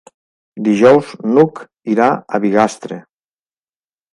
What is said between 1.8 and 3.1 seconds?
irà a Bigastre.